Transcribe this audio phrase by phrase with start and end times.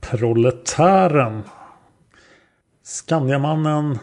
[0.00, 1.42] Proletären.
[2.82, 3.98] Skandiamannen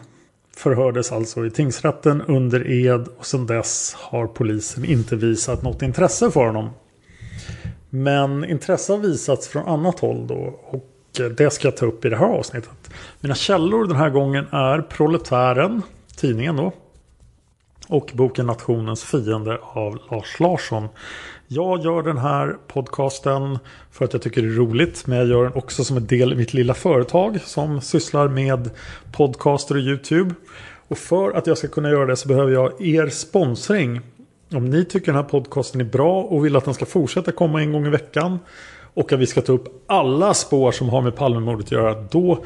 [0.56, 6.30] förhördes alltså i tingsrätten under ed och sedan dess har polisen inte visat något intresse
[6.30, 6.70] för honom.
[7.90, 10.84] Men intresse har visats från annat håll då och
[11.36, 12.90] det ska jag ta upp i det här avsnittet.
[13.20, 15.82] Mina källor den här gången är Proletären,
[16.16, 16.72] tidningen då.
[17.88, 20.88] Och boken Nationens fiende av Lars Larsson.
[21.50, 23.58] Jag gör den här podcasten
[23.90, 25.06] för att jag tycker det är roligt.
[25.06, 28.70] Men jag gör den också som en del i mitt lilla företag som sysslar med
[29.12, 30.34] podcaster och YouTube.
[30.88, 34.00] Och för att jag ska kunna göra det så behöver jag er sponsring.
[34.52, 37.60] Om ni tycker den här podcasten är bra och vill att den ska fortsätta komma
[37.60, 38.38] en gång i veckan.
[38.94, 41.94] Och att vi ska ta upp alla spår som har med Palmemordet att göra.
[42.10, 42.44] Då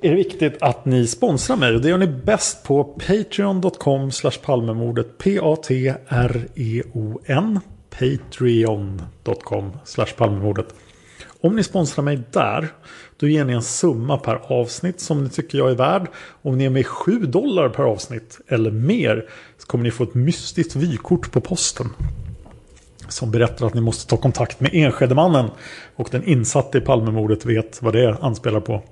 [0.00, 1.74] är det viktigt att ni sponsrar mig.
[1.74, 4.10] Och det gör ni bäst på patreon.com
[4.44, 5.18] palmemordet.
[5.18, 6.00] P-A-T-R-E-O-N
[7.90, 9.72] patreon.com
[10.16, 10.74] palmemordet.
[11.40, 12.68] Om ni sponsrar mig där
[13.16, 16.08] då ger ni en summa per avsnitt som ni tycker jag är värd.
[16.42, 19.28] Om ni är med 7 dollar per avsnitt eller mer
[19.58, 21.86] så kommer ni få ett mystiskt vykort på posten.
[23.08, 25.50] Som berättar att ni måste ta kontakt med Enskedemannen.
[25.96, 28.82] Och den insatte i Palmemordet vet vad det anspelar på.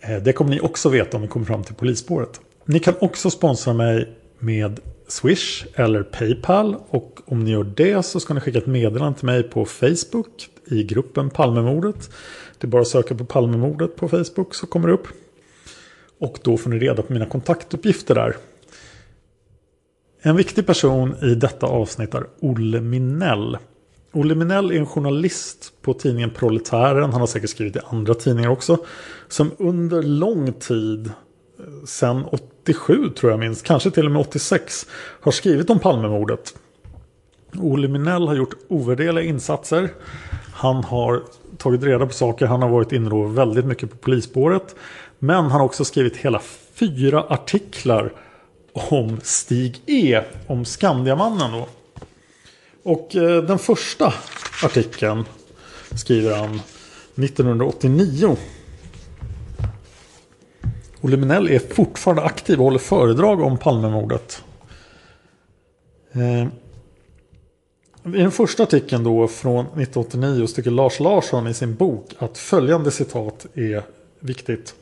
[0.00, 2.40] Eh, det kommer ni också veta om ni kommer fram till polisspåret.
[2.64, 6.76] Ni kan också sponsra mig med Swish eller Paypal.
[6.88, 10.48] Och om ni gör det så ska ni skicka ett meddelande till mig på Facebook
[10.66, 12.10] i gruppen Palmemordet.
[12.58, 15.08] Det är bara att söka på Palmemordet på Facebook så kommer det upp.
[16.18, 18.36] Och då får ni reda på mina kontaktuppgifter där.
[20.22, 23.58] En viktig person i detta avsnitt är Olle Minell.
[24.12, 27.12] Olle Minell är en journalist på tidningen Proletären.
[27.12, 28.78] Han har säkert skrivit i andra tidningar också.
[29.28, 32.24] Som under lång tid, eh, sedan
[32.66, 34.86] 87 tror jag minst, kanske till och med 86,
[35.20, 36.54] har skrivit om Palmemordet.
[37.58, 39.90] Olle Minell har gjort ovärderliga insatser.
[40.52, 41.22] Han har
[41.58, 42.46] tagit reda på saker.
[42.46, 44.74] Han har varit inne väldigt mycket på polisspåret.
[45.18, 46.40] Men han har också skrivit hela
[46.74, 48.12] fyra artiklar
[48.72, 50.22] om Stig E.
[50.46, 51.68] Om Skandiamannen då.
[52.82, 54.14] Och eh, den första
[54.64, 55.24] artikeln
[55.94, 56.60] skriver han
[57.24, 58.36] 1989.
[61.00, 64.42] Olle Minell är fortfarande aktiv och håller föredrag om Palmemordet.
[66.12, 66.46] Eh,
[68.14, 72.90] I den första artikeln då från 1989 tycker Lars Larsson i sin bok att följande
[72.90, 73.82] citat är
[74.20, 74.74] viktigt.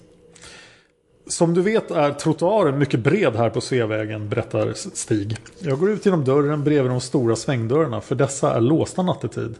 [1.27, 5.37] Som du vet är trottoaren mycket bred här på Sveavägen, berättar Stig.
[5.59, 9.55] Jag går ut genom dörren bredvid de stora svängdörrarna, för dessa är låsta nattetid.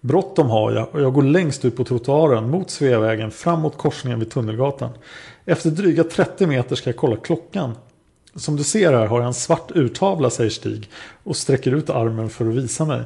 [0.00, 4.18] Bråttom har jag och jag går längst ut på trottoaren mot Sveavägen fram mot korsningen
[4.18, 4.90] vid Tunnelgatan.
[5.46, 7.74] Efter dryga 30 meter ska jag kolla klockan.
[8.34, 10.90] Som du ser här har jag en svart urtavla, säger Stig
[11.24, 13.02] och sträcker ut armen för att visa mig.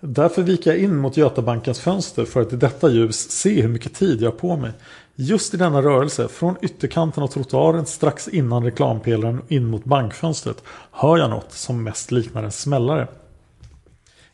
[0.00, 3.94] Därför viker jag in mot Götabankens fönster för att i detta ljus se hur mycket
[3.94, 4.70] tid jag har på mig.
[5.14, 11.18] Just i denna rörelse, från ytterkanten av trottoaren strax innan reklampelaren in mot bankfönstret, hör
[11.18, 13.08] jag något som mest liknar en smällare.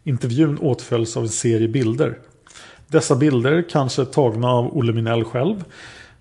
[0.04, 2.18] Intervjun åtföljs av en serie bilder.
[2.86, 5.64] Dessa bilder, kanske tagna av Olle Minell själv,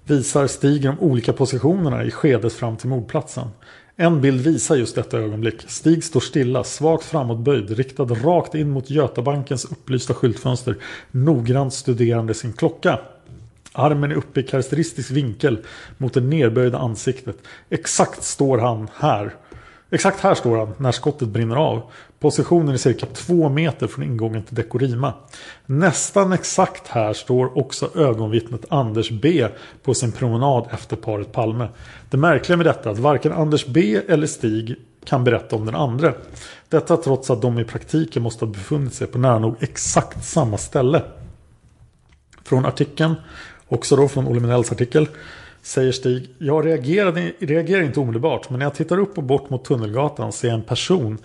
[0.10, 3.48] visar Stig de olika positionerna i skedet fram till mordplatsen.
[3.96, 5.66] En bild visar just detta ögonblick.
[5.68, 10.78] Stig står stilla, svagt framåtböjd, riktad rakt in mot Götabankens upplysta skyltfönster,
[11.12, 13.00] noggrant studerande sin klocka.
[13.72, 15.58] Armen är uppe i karaktäristisk vinkel
[15.98, 17.38] mot det nerböjda ansiktet.
[17.70, 19.36] Exakt står han här.
[19.92, 21.92] Exakt här står han när skottet brinner av.
[22.20, 25.14] Positionen är cirka två meter från ingången till Dekorima.
[25.66, 29.48] Nästan exakt här står också ögonvittnet Anders B
[29.84, 31.68] på sin promenad efter paret Palme.
[32.10, 34.76] Det märkliga med detta är att varken Anders B eller Stig
[35.06, 36.14] kan berätta om den andra.
[36.70, 40.58] Detta trots att de i praktiken måste ha befunnit sig på nära nog exakt samma
[40.58, 41.02] ställe.
[42.44, 43.16] Från artikeln,
[43.68, 45.08] också då från Olle Minells artikel,
[45.62, 46.30] säger Stig.
[46.38, 50.48] Jag reagerade, reagerar inte omedelbart men när jag tittar upp och bort mot Tunnelgatan ser
[50.48, 51.18] jag en person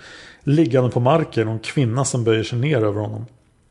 [0.44, 3.26] liggande på marken och en kvinna som böjer sig ner över honom.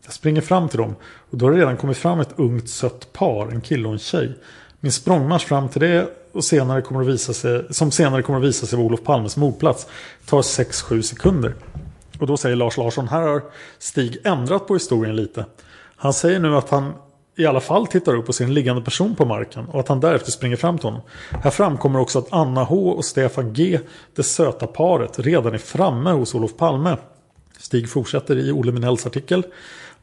[0.06, 0.96] Jag springer fram till dem
[1.30, 4.00] och då har det redan kommit fram ett ungt sött par, en kille och en
[4.00, 4.38] tjej.
[4.80, 8.46] Min språngmarsch fram till det och senare kommer att visa sig, som senare kommer att
[8.46, 9.88] visa sig vara Olof Palmes mordplats
[10.25, 11.56] tar 6-7 sekunder.
[12.20, 13.42] Och då säger Lars Larsson, här har
[13.80, 15.46] Stig ändrat på historien lite.
[15.96, 16.94] Han säger nu att han
[17.35, 20.00] i alla fall tittar upp och ser en liggande person på marken och att han
[20.00, 21.01] därefter springer fram till honom.
[21.44, 23.80] Här framkommer också att Anna H och Stefan G,
[24.15, 26.97] det söta paret, redan är framme hos Olof Palme.
[27.57, 29.45] Stig fortsätter i Olle Minells artikel.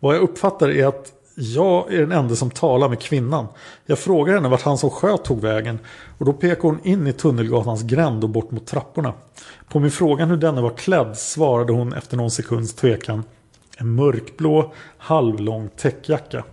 [0.01, 3.47] Vad jag uppfattar är att jag är den enda som talar med kvinnan.
[3.87, 5.79] Jag frågar henne vart han som sköt tog vägen
[6.19, 9.13] och då pekar hon in i Tunnelgatans gränd och bort mot trapporna.
[9.69, 13.25] På min fråga hur denne var klädd svarade hon efter någon sekunds tvekan.
[13.77, 16.45] En mörkblå, halvlång täckjacka.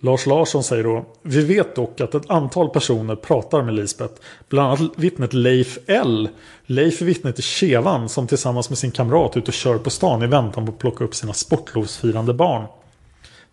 [0.00, 4.14] Lars Larsson säger då Vi vet dock att ett antal personer pratar med Lisbeth.
[4.48, 6.28] Bland annat vittnet Leif L.
[6.66, 10.22] Leif är vittnet i Kevan som tillsammans med sin kamrat ute och kör på stan
[10.22, 12.66] i väntan på att plocka upp sina sportlovsfirande barn.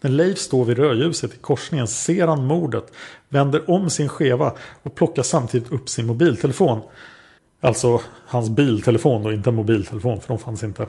[0.02, 2.94] När Leif står vid rödljuset i korsningen ser han mordet,
[3.30, 4.54] vänder om sin skeva
[4.84, 6.82] och plockar samtidigt upp sin mobiltelefon.
[7.62, 10.88] Alltså hans biltelefon och inte en mobiltelefon för de fanns inte.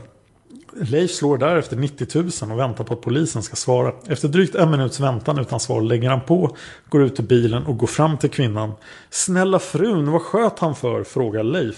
[0.77, 2.07] Leif slår därefter 90
[2.43, 3.93] 000 och väntar på att polisen ska svara.
[4.07, 6.57] Efter drygt en minuts väntan utan svar lägger han på,
[6.89, 8.73] går ut ur bilen och går fram till kvinnan.
[9.11, 11.05] Snälla frun, vad sköt han för?
[11.05, 11.77] frågar Leif.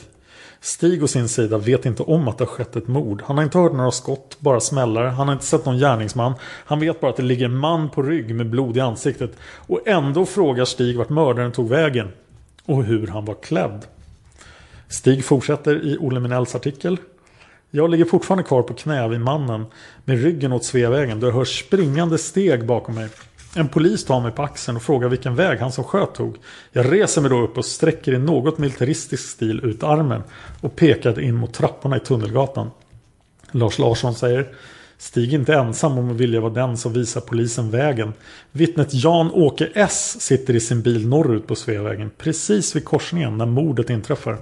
[0.60, 3.22] Stig å sin sida vet inte om att det har skett ett mord.
[3.26, 5.06] Han har inte hört några skott, bara smällar.
[5.06, 6.34] Han har inte sett någon gärningsman.
[6.43, 9.31] Han vet bara att det ligger en man på rygg med blod i ansiktet.
[9.43, 12.08] Och ändå frågar Stig vart mördaren tog vägen.
[12.64, 13.84] Och hur han var klädd.
[14.88, 16.98] Stig fortsätter i Olle Minells artikel.
[17.70, 19.66] Jag ligger fortfarande kvar på knä vid mannen
[20.04, 23.08] med ryggen åt Sveavägen då jag hör springande steg bakom mig.
[23.56, 26.36] En polis tar mig på axeln och frågar vilken väg han som sköt tog.
[26.72, 30.22] Jag reser mig då upp och sträcker i något militaristisk stil ut armen
[30.60, 32.70] och pekar in mot trapporna i Tunnelgatan.
[33.50, 34.48] Lars Larsson säger
[34.98, 38.12] Stig inte ensam om att vilja vara den som visar polisen vägen.
[38.52, 43.90] Vittnet Jan-Åke S sitter i sin bil norrut på Sveavägen precis vid korsningen när mordet
[43.90, 44.36] inträffar.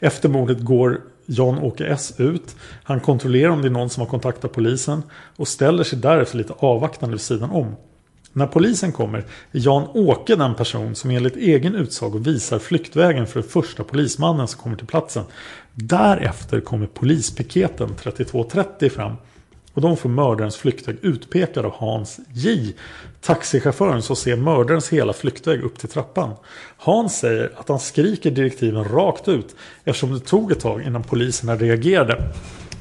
[0.00, 2.56] Efter mordet går Jan-Åke S ut.
[2.82, 5.02] Han kontrollerar om det är någon som har kontaktat polisen
[5.36, 7.76] och ställer sig därefter lite avvaktande vid sidan om.
[8.32, 13.48] När polisen kommer är Jan-Åke den person som enligt egen utsago visar flyktvägen för den
[13.48, 15.24] första polismannen som kommer till platsen.
[15.74, 19.16] Därefter kommer polispiketen 3230 fram
[19.78, 22.74] och de får mördarens flyktväg utpekad av Hans J.
[23.20, 26.34] Taxichauffören som ser mördarens hela flyktväg upp till trappan.
[26.76, 31.56] Hans säger att han skriker direktiven rakt ut eftersom det tog ett tag innan poliserna
[31.56, 32.24] reagerade.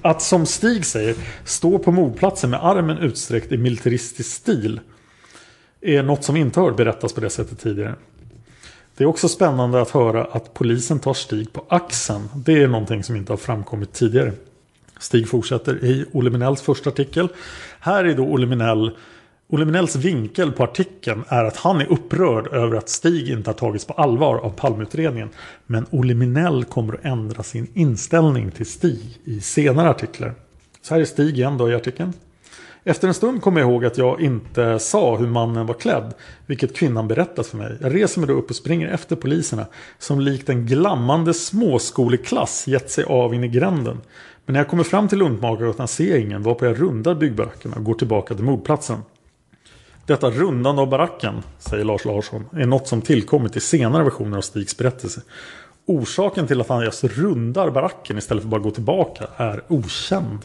[0.01, 1.15] Att som Stig säger
[1.45, 4.79] stå på mordplatsen med armen utsträckt i militaristisk stil
[5.81, 7.95] är något som inte har berättats på det sättet tidigare.
[8.97, 12.29] Det är också spännande att höra att polisen tar Stig på axeln.
[12.35, 14.31] Det är någonting som inte har framkommit tidigare.
[14.99, 17.27] Stig fortsätter i Olle Minells första artikel.
[17.79, 18.91] Här är då Olle Minell
[19.49, 23.55] Olle Minells vinkel på artikeln är att han är upprörd över att Stig inte har
[23.55, 25.29] tagits på allvar av palmutredningen.
[25.65, 30.33] Men Olle Minell kommer att ändra sin inställning till Stig i senare artiklar.
[30.81, 32.13] Så här är Stig igen då i artikeln.
[32.83, 36.13] Efter en stund kommer jag ihåg att jag inte sa hur mannen var klädd,
[36.45, 37.77] vilket kvinnan berättat för mig.
[37.81, 39.65] Jag reser mig då upp och springer efter poliserna,
[39.99, 44.01] som likt en glammande småskoleklass gett sig av in i gränden.
[44.47, 47.83] Men när jag kommer fram till Luntmakargatan ser jag ingen, varpå jag rundar byggbarackerna och
[47.83, 48.99] går tillbaka till mordplatsen.
[50.05, 54.41] Detta rundande av baracken, säger Lars Larsson, är något som tillkommit i senare versioner av
[54.41, 55.21] Stigs berättelse.
[55.85, 60.39] Orsaken till att han just rundar baracken istället för att bara gå tillbaka är okänd.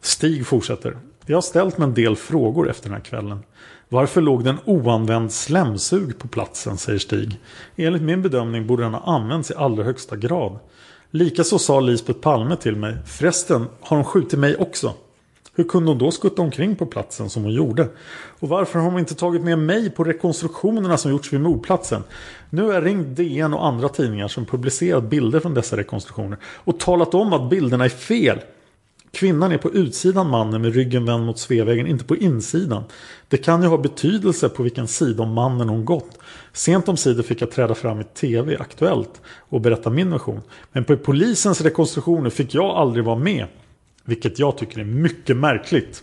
[0.00, 0.96] Stig fortsätter.
[1.26, 3.42] Jag har ställt mig en del frågor efter den här kvällen.
[3.88, 7.40] Varför låg det en oanvänd slemsug på platsen, säger Stig.
[7.76, 10.58] Enligt min bedömning borde den ha använts i allra högsta grad.
[11.16, 12.96] Likaså sa Lisbeth Palme till mig.
[13.06, 14.92] Förresten, har hon skjutit mig också?
[15.54, 17.88] Hur kunde hon då skutta omkring på platsen som hon gjorde?
[18.40, 22.02] Och varför har hon inte tagit med mig på rekonstruktionerna som gjorts vid mordplatsen?
[22.50, 26.80] Nu har jag ringt DN och andra tidningar som publicerat bilder från dessa rekonstruktioner och
[26.80, 28.40] talat om att bilderna är fel.
[29.14, 32.84] Kvinnan är på utsidan mannen med ryggen vänd mot Sveavägen, inte på insidan.
[33.28, 36.18] Det kan ju ha betydelse på vilken sida om mannen hon gått.
[36.52, 40.40] Sent om sidor fick jag träda fram i TV, Aktuellt, och berätta min version.
[40.72, 43.46] Men på polisens rekonstruktioner fick jag aldrig vara med.
[44.04, 46.02] Vilket jag tycker är mycket märkligt.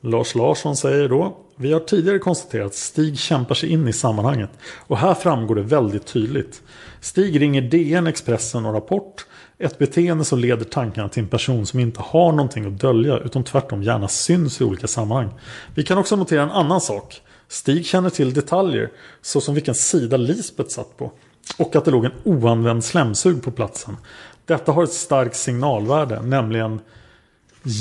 [0.00, 4.50] Lars Larsson säger då Vi har tidigare konstaterat att Stig kämpar sig in i sammanhanget
[4.62, 6.62] och här framgår det väldigt tydligt.
[7.00, 9.26] Stig ringer DN, Expressen och Rapport
[9.58, 13.44] ett beteende som leder tankarna till en person som inte har någonting att dölja utan
[13.44, 15.34] tvärtom gärna syns i olika sammanhang.
[15.74, 17.22] Vi kan också notera en annan sak.
[17.48, 18.90] Stig känner till detaljer
[19.22, 21.12] såsom vilken sida Lisbeth satt på
[21.58, 23.96] och att det låg en oanvänd slemsug på platsen.
[24.44, 26.80] Detta har ett starkt signalvärde, nämligen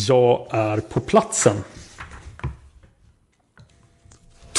[0.07, 1.55] Jag är på platsen.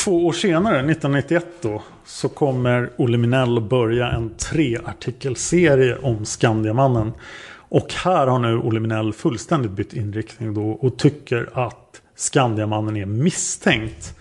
[0.05, 7.13] Två år senare, 1991 då, så kommer Olle Minell börja en treartikelserie om Skandiamannen.
[7.57, 13.07] Och här har nu Olle Minell fullständigt bytt inriktning då och tycker att Skandiamannen är
[13.07, 14.15] misstänkt.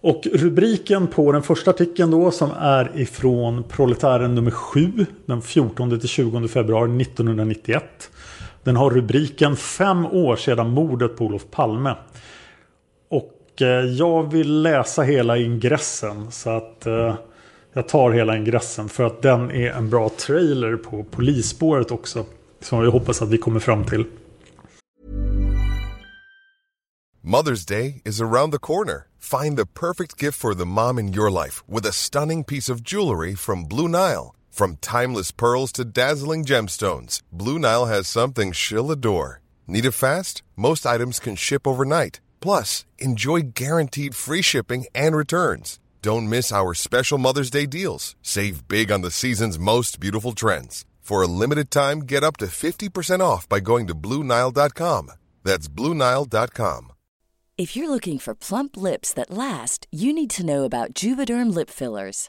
[0.00, 6.00] Och rubriken på den första artikeln då som är ifrån Proletären nummer 7 den 14
[6.00, 8.10] till 20 februari 1991.
[8.62, 11.94] Den har rubriken Fem år sedan mordet på Olof Palme.
[13.54, 17.14] Och eh, jag vill läsa hela ingressen så att eh,
[17.72, 22.24] jag tar hela ingressen för att den är en bra trailer på polisspåret också.
[22.60, 24.04] Som jag hoppas att vi kommer fram till.
[27.22, 29.06] Mother's Day is around the corner.
[29.18, 32.82] Find the perfect gift for the mom in your life with a stunning piece of
[32.92, 34.34] jewelry from Blue Nile.
[34.50, 39.40] From timeless pearls to dazzling gemstones, Blue Nile has something she'll adore.
[39.66, 40.42] Need it fast?
[40.56, 42.20] Most items can ship overnight.
[42.44, 45.80] Plus, enjoy guaranteed free shipping and returns.
[46.02, 48.16] Don't miss our special Mother's Day deals.
[48.20, 50.84] Save big on the season's most beautiful trends.
[51.00, 55.12] For a limited time, get up to 50% off by going to BlueNile.com.
[55.42, 56.92] That's BlueNile.com.
[57.56, 61.70] If you're looking for plump lips that last, you need to know about Juvederm lip
[61.70, 62.28] fillers.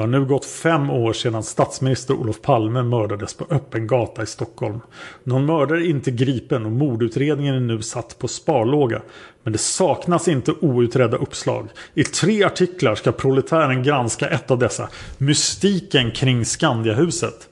[0.00, 4.26] Det har nu gått fem år sedan statsminister Olof Palme mördades på öppen gata i
[4.26, 4.80] Stockholm.
[5.24, 9.02] Någon mördare är inte gripen och mordutredningen är nu satt på sparlåga.
[9.42, 11.68] Men det saknas inte outredda uppslag.
[11.94, 14.88] I tre artiklar ska proletären granska ett av dessa.
[15.18, 17.48] Mystiken kring Skandiahuset.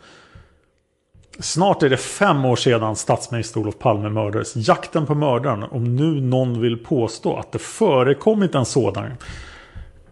[1.38, 4.68] Snart är det fem år sedan statsminister Olof Palme mördades.
[4.68, 9.10] Jakten på mördaren, om nu någon vill påstå att det förekommit en sådan,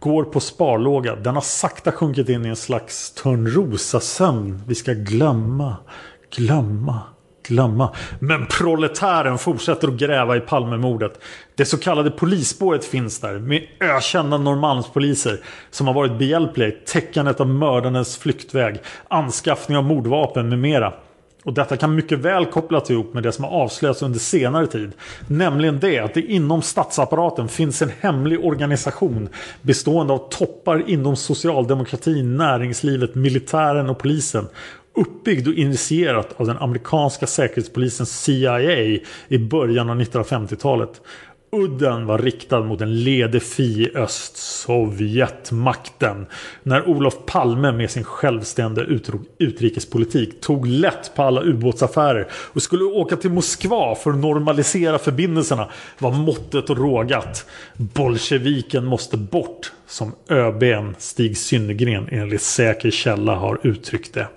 [0.07, 1.17] går på sparlåga.
[1.17, 4.63] Den har sakta sjunkit in i en slags Törnrosasömn.
[4.67, 5.77] Vi ska glömma,
[6.37, 7.01] glömma,
[7.49, 7.95] glömma.
[8.19, 11.21] Men proletären fortsätter att gräva i Palmemordet.
[11.55, 17.41] Det så kallade polisspåret finns där med ökända Norrmalmspoliser som har varit behjälpliga i täckandet
[17.41, 20.93] av mördarens flyktväg, anskaffning av mordvapen med mera.
[21.47, 24.93] Och detta kan mycket väl kopplas ihop med det som har avslöjats under senare tid.
[25.29, 29.29] Nämligen det att det inom statsapparaten finns en hemlig organisation
[29.63, 34.49] bestående av toppar inom socialdemokratin, näringslivet, militären och polisen.
[34.95, 38.61] Uppbyggd och initierat av den amerikanska säkerhetspolisen CIA
[39.29, 41.01] i början av 1950-talet.
[41.53, 46.27] Udden var riktad mot en ledig fi i öst, Sovjetmakten.
[46.63, 48.87] När Olof Palme med sin självständiga
[49.39, 55.69] utrikespolitik tog lätt på alla ubåtsaffärer och skulle åka till Moskva för att normalisera förbindelserna
[55.99, 57.47] var måttet rågat.
[57.77, 64.29] Bolsjeviken måste bort, som ÖBn Stig Synnergren enligt säker källa har uttryckt det.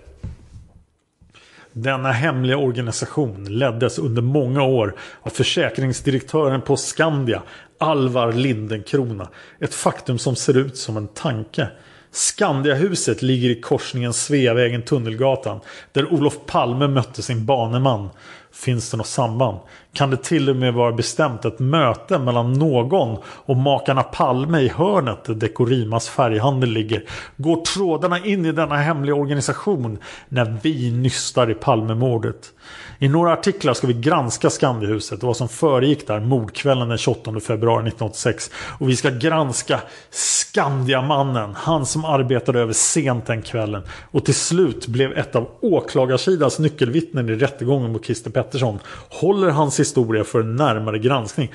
[1.74, 7.42] Denna hemliga organisation leddes under många år av försäkringsdirektören på Skandia,
[7.80, 9.30] Alvar Lindenkrona.
[9.60, 11.68] Ett faktum som ser ut som en tanke.
[12.12, 15.60] Skandiahuset ligger i korsningen Sveavägen-Tunnelgatan
[15.92, 18.10] där Olof Palme mötte sin baneman.
[18.54, 19.58] Finns det något samband?
[19.94, 24.70] Kan det till och med vara bestämt ett möte mellan någon och makarna Palme i
[24.70, 27.04] hörnet där Dekorimas färghandel ligger?
[27.38, 29.98] Går trådarna in i denna hemliga organisation
[30.30, 32.54] när vi nystar i Palmemordet?
[33.02, 37.40] I några artiklar ska vi granska Skandiahuset och vad som föregick där mordkvällen den 28
[37.40, 38.52] februari 1986.
[38.80, 44.88] Och vi ska granska Skandiamannen, han som arbetade över sent den kvällen och till slut
[44.88, 48.80] blev ett av åklagarsidans nyckelvittnen i rättegången mot Christer Pettersson.
[49.10, 51.54] Håller hans historia för en närmare granskning.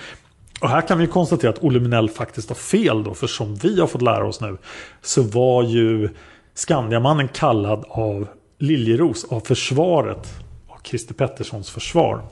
[0.61, 3.15] Och här kan vi konstatera att Olle Minell faktiskt har fel då.
[3.15, 4.57] För som vi har fått lära oss nu
[5.03, 6.09] så var ju
[6.55, 8.27] Skandiamannen kallad av
[8.59, 10.44] Liljeros av försvaret
[10.85, 12.23] Christer Petterssons försvar.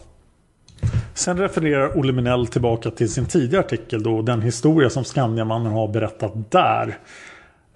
[1.14, 5.88] Sen refererar Olle Minell tillbaka till sin tidigare artikel då den historia som Skandiamannen har
[5.88, 6.99] berättat där.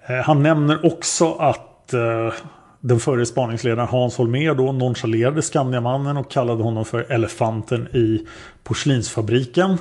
[0.07, 2.33] Eh, han nämner också att eh,
[2.79, 8.27] den förre spaningsledaren Hans Holmér då nonchalerade Skandiamannen och kallade honom för elefanten i
[8.63, 9.77] porslinsfabriken.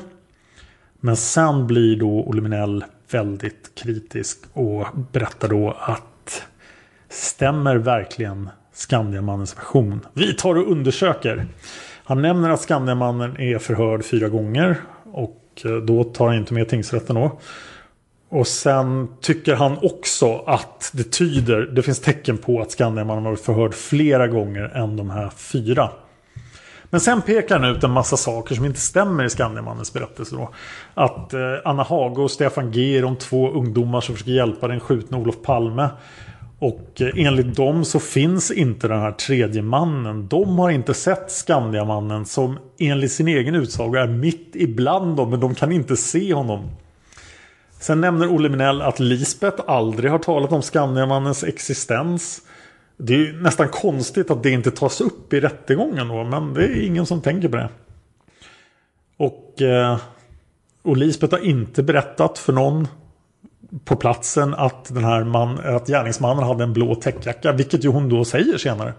[1.00, 6.42] Men sen blir då Olle Minell väldigt kritisk och berättar då att
[7.08, 10.00] stämmer verkligen Skandiamannens version.
[10.12, 11.46] Vi tar och undersöker.
[12.04, 14.76] Han nämner att Skandiamannen är förhörd fyra gånger.
[15.12, 17.38] Och eh, då tar han inte med tingsrätten då.
[18.28, 23.40] Och sen tycker han också att det tyder, det finns tecken på att Skandiamannen varit
[23.40, 25.90] förhörd flera gånger än de här fyra.
[26.90, 30.36] Men sen pekar han ut en massa saker som inte stämmer i Skandiamannens berättelse.
[30.36, 30.50] Då.
[30.94, 34.80] Att eh, Anna Hage och Stefan G är de två ungdomar som försöker hjälpa den
[34.80, 35.88] skjutna Olof Palme.
[36.58, 40.28] Och eh, enligt dem så finns inte den här tredje mannen.
[40.28, 45.30] De har inte sett Skandiamannen som enligt sin egen utsago är mitt ibland dem.
[45.30, 46.70] Men de kan inte se honom.
[47.78, 52.42] Sen nämner Olle Minell att Lisbeth aldrig har talat om Skandiamannens existens.
[52.96, 56.24] Det är nästan konstigt att det inte tas upp i rättegången då.
[56.24, 57.68] Men det är ingen som tänker på det.
[59.16, 59.98] Och, eh,
[60.82, 62.88] och Lisbeth har inte berättat för någon
[63.84, 67.52] på platsen att, den här man, att gärningsmannen hade en blå täckjacka.
[67.52, 68.92] Vilket ju hon då säger senare.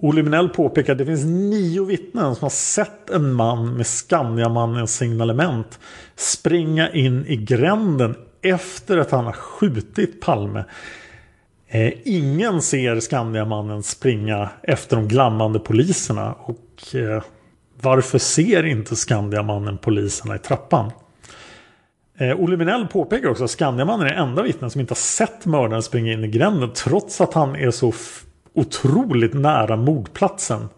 [0.00, 4.96] Olle Minell påpekar att det finns nio vittnen som har sett en man med Skandiamannens
[4.96, 5.78] signalement
[6.16, 10.64] springa in i gränden efter att han har skjutit Palme.
[11.68, 16.32] Eh, ingen ser Skandiamannen springa efter de glammande poliserna.
[16.32, 17.22] Och eh,
[17.80, 20.92] varför ser inte Skandiamannen poliserna i trappan?
[22.20, 25.82] Eh, Olle Minell påpekar också att Skandiamannen är enda vittnen som inte har sett mördaren
[25.82, 27.92] springa in i gränden trots att han är så
[28.54, 30.68] otroligt nära mordplatsen.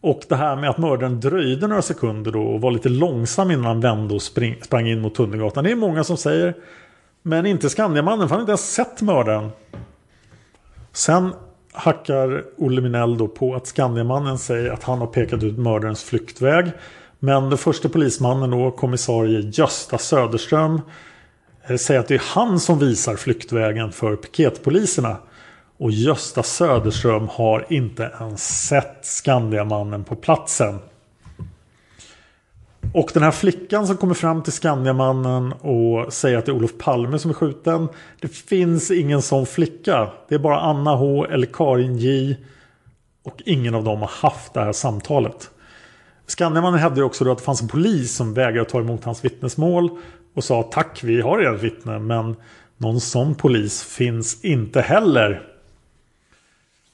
[0.00, 3.64] Och det här med att mördaren dröjde några sekunder då och var lite långsam innan
[3.64, 5.64] han vände och spring, sprang in mot Tunnelgatan.
[5.64, 6.54] Det är många som säger.
[7.22, 9.50] Men inte Skandiamannen för han har inte ens sett mördaren.
[10.92, 11.32] Sen
[11.72, 16.72] hackar Olle Minell då på att Skandiamannen säger att han har pekat ut mördarens flyktväg.
[17.18, 20.80] Men den första polismannen då, kommissarie Gösta Söderström
[21.66, 25.16] eh, säger att det är han som visar flyktvägen för piketpoliserna.
[25.78, 30.78] Och Gösta Söderström har inte ens sett Skandiamannen på platsen.
[32.94, 36.78] Och den här flickan som kommer fram till Skandiamannen och säger att det är Olof
[36.78, 37.88] Palme som är skjuten.
[38.20, 40.08] Det finns ingen sån flicka.
[40.28, 42.36] Det är bara Anna H eller Karin J.
[43.24, 45.50] Och ingen av dem har haft det här samtalet.
[46.28, 49.90] Skandiamannen hävdade också då att det fanns en polis som vägrade ta emot hans vittnesmål
[50.34, 52.36] och sa tack vi har redan vittne men
[52.76, 55.42] någon sån polis finns inte heller.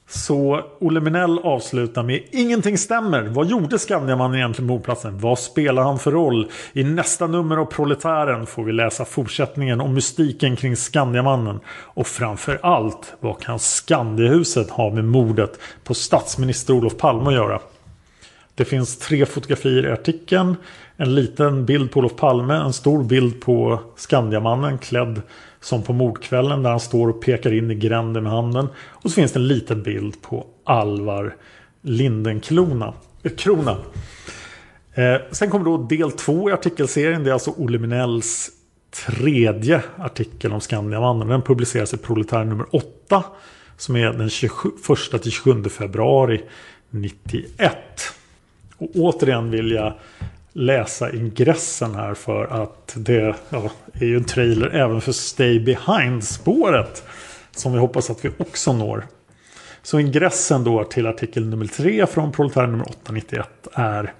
[0.09, 3.23] Så Olle Minell avslutar med Ingenting stämmer.
[3.23, 5.19] Vad gjorde Skandiamannen egentligen på mordplatsen?
[5.19, 6.51] Vad spelar han för roll?
[6.73, 11.61] I nästa nummer av Proletären får vi läsa fortsättningen om mystiken kring Skandiamannen.
[11.69, 17.61] Och framför allt, vad kan Skandiahuset ha med mordet på statsminister Olof Palme att göra?
[18.55, 20.57] Det finns tre fotografier i artikeln.
[20.97, 25.23] En liten bild på Olof Palme, en stor bild på Skandiamannen klädd
[25.61, 28.69] som på mordkvällen där han står och pekar in i gränden med handen.
[28.77, 31.37] Och så finns det en liten bild på Alvar
[31.83, 32.95] Lindenkrona.
[33.23, 33.77] Eh, krona.
[34.95, 37.25] Eh, sen kommer då del två i artikelserien.
[37.25, 38.51] Det är alltså Olle Minells
[39.07, 41.29] tredje artikel om Skandiamannen.
[41.29, 43.25] Den publiceras i Proletär nummer 8.
[43.77, 46.45] Som är den 21 till 27 februari
[46.91, 48.14] 91.
[48.79, 49.93] Och återigen vill jag
[50.53, 57.05] läsa ingressen här för att det ja, är ju en trailer även för Stay Behind-spåret.
[57.51, 59.07] Som vi hoppas att vi också når.
[59.85, 64.13] Så ingressen då till artikel nummer 3 från Proletär nummer 891 är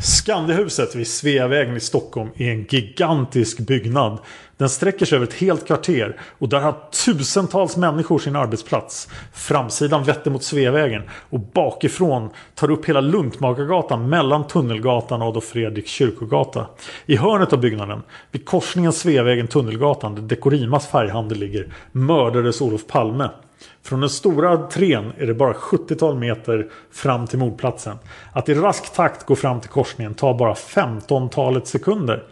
[0.00, 4.18] Skandihuset vid Sveavägen i Stockholm är en gigantisk byggnad.
[4.56, 9.08] Den sträcker sig över ett helt kvarter och där har tusentals människor sin arbetsplats.
[9.32, 15.90] Framsidan vetter mot Sveavägen och bakifrån tar upp hela Luntmakargatan mellan Tunnelgatan och Adolf Fredriks
[15.90, 16.66] kyrkogata.
[17.06, 23.28] I hörnet av byggnaden, vid korsningen Sveavägen-Tunnelgatan där Dekorimas färghandel ligger, mördades Olof Palme.
[23.82, 27.96] Från den stora entrén är det bara 70-tal meter fram till mordplatsen.
[28.32, 32.22] Att i rask takt gå fram till korsningen tar bara 15-talet sekunder.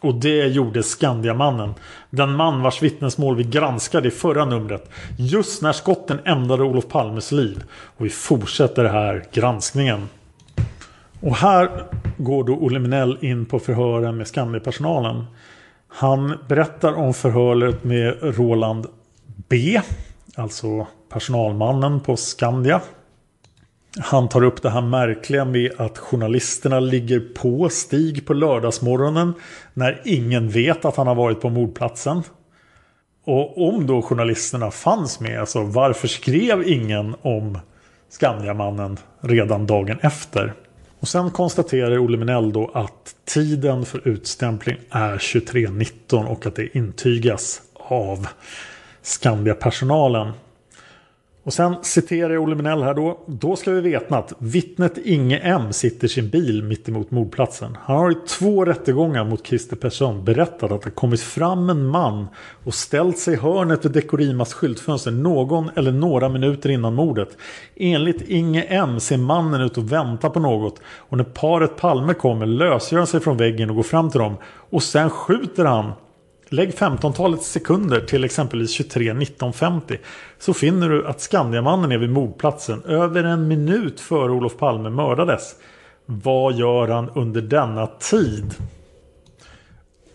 [0.00, 1.74] Och det gjorde Skandiamannen.
[2.10, 4.90] Den man vars vittnesmål vi granskade i förra numret.
[5.18, 7.64] Just när skotten ändade Olof Palmes liv.
[7.96, 10.08] Och vi fortsätter här granskningen.
[11.20, 11.84] Och här
[12.16, 15.24] går då Olle Minell in på förhören med Skandiapersonalen.
[15.88, 18.86] Han berättar om förhöret med Roland
[19.48, 19.80] B.
[20.38, 22.80] Alltså personalmannen på Skandia.
[23.98, 29.34] Han tar upp det här märkliga med att journalisterna ligger på Stig på lördagsmorgonen
[29.74, 32.22] när ingen vet att han har varit på mordplatsen.
[33.24, 37.58] Och om då journalisterna fanns med, alltså varför skrev ingen om
[38.08, 40.54] Skandiamannen redan dagen efter?
[41.00, 46.76] Och sen konstaterar Olle Minell då att tiden för utstämpling är 23.19 och att det
[46.76, 48.28] intygas av
[49.08, 50.32] Skandia-personalen.
[51.42, 53.18] Och sen citerar jag Olle Minell här då.
[53.26, 57.76] Då ska vi veta att vittnet Inge M sitter i sin bil mittemot mordplatsen.
[57.82, 62.26] Han har i två rättegångar mot Christer Persson berättat att det kommit fram en man
[62.64, 67.36] och ställt sig i hörnet vid Dekorimas skyltfönster någon eller några minuter innan mordet.
[67.76, 72.46] Enligt Inge M ser mannen ut att vänta på något och när paret Palme kommer
[72.46, 74.36] lösgör han sig från väggen och går fram till dem
[74.70, 75.92] och sen skjuter han
[76.50, 79.98] Lägg 15-talet sekunder till exempelvis 23.19.50.
[80.38, 85.54] så finner du att Skandiamannen är vid mordplatsen över en minut före Olof Palme mördades.
[86.06, 88.54] Vad gör han under denna tid?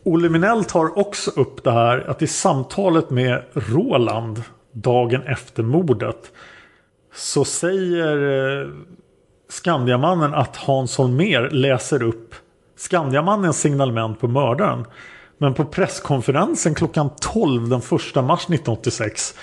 [0.04, 6.32] Olle Minell tar också upp det här att i samtalet med Roland dagen efter mordet
[7.16, 8.18] så säger
[8.62, 8.68] eh,
[9.50, 12.36] Skandiamannen att Hans Holmér läser upp
[12.76, 14.86] Skandiamannens signalement på mördaren.
[15.38, 19.36] Men på presskonferensen klockan 12 den 1 mars 1986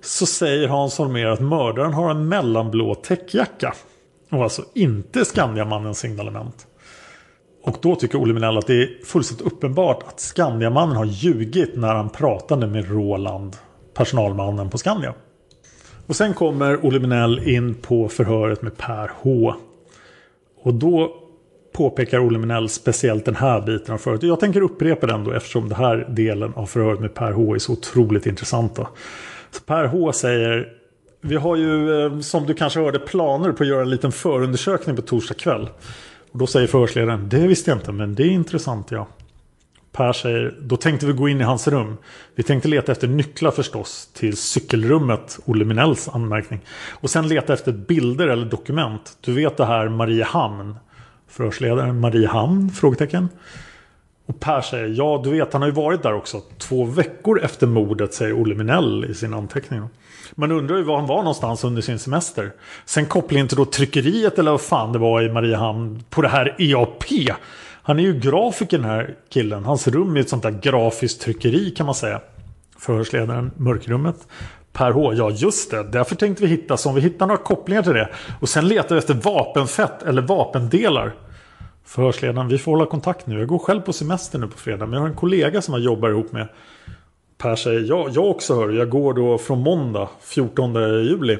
[0.00, 3.74] så säger Hans Holmér att mördaren har en mellanblå täckjacka.
[4.30, 6.66] Och alltså inte Skandiamannens signalement.
[7.62, 11.94] Och då tycker Olle Minell att det är fullständigt uppenbart att Skandiamannen har ljugit när
[11.94, 13.56] han pratade med Roland,
[13.94, 15.14] personalmannen på Skandia.
[16.06, 19.54] Och sen kommer Olle Minell in på förhöret med Per H.
[20.62, 21.14] Och då
[21.76, 24.22] påpekar Olle Minell speciellt den här biten av förhöret.
[24.22, 27.58] Jag tänker upprepa den då eftersom den här delen av förhöret med Per H är
[27.58, 28.86] så otroligt intressanta.
[29.50, 30.68] Så Per H säger
[31.20, 34.96] Vi har ju eh, som du kanske hörde planer på att göra en liten förundersökning
[34.96, 35.68] på torsdag kväll.
[36.32, 39.08] Och då säger förhörsledaren Det visste jag inte men det är intressant ja.
[39.92, 41.96] Per säger Då tänkte vi gå in i hans rum.
[42.34, 46.60] Vi tänkte leta efter nycklar förstås till cykelrummet, Olle Minells anmärkning.
[46.90, 49.18] Och sen leta efter bilder eller dokument.
[49.20, 50.74] Du vet det här Mariehamn.
[51.28, 52.70] Förhörsledaren Mariehamn?
[52.70, 53.28] Frågetecken.
[54.26, 56.42] Och Per säger ja du vet han har ju varit där också.
[56.58, 59.82] Två veckor efter mordet säger Olle Minell i sin anteckning.
[60.34, 62.52] Man undrar ju var han var någonstans under sin semester.
[62.84, 66.56] Sen kopplingen till då tryckeriet eller vad fan det var i Mariehamn på det här
[66.58, 67.04] EAP.
[67.82, 69.64] Han är ju grafiker den här killen.
[69.64, 72.20] Hans rum är ett sånt där grafiskt tryckeri kan man säga.
[72.78, 74.16] Förhörsledaren Mörkrummet.
[74.76, 75.14] Per H.
[75.14, 78.08] Ja just det, därför tänkte vi hitta så om vi hittar några kopplingar till det.
[78.40, 81.14] Och sen letar vi efter vapenfett eller vapendelar.
[81.84, 83.38] Förhörsledaren, vi får hålla kontakt nu.
[83.38, 84.86] Jag går själv på semester nu på fredag.
[84.86, 86.48] Men jag har en kollega som jag jobbar ihop med.
[87.38, 88.70] Per säger, ja, jag också hör.
[88.70, 91.38] Jag går då från måndag 14 juli.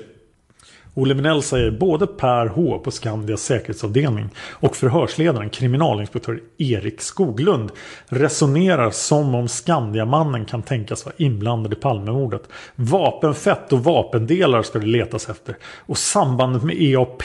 [0.99, 7.71] Olle Minell säger både Per H på Skandias säkerhetsavdelning och förhörsledaren kriminalinspektör Erik Skoglund
[8.07, 12.43] resonerar som om Skandiamannen kan tänkas vara inblandad i Palmemordet.
[12.77, 15.57] Vapenfett och vapendelar ska det letas efter.
[15.87, 17.25] Och sambandet med EAP,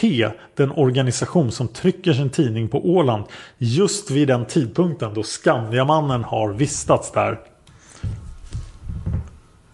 [0.56, 3.24] den organisation som trycker sin tidning på Åland
[3.58, 7.51] just vid den tidpunkten då Skandiamannen har vistats där.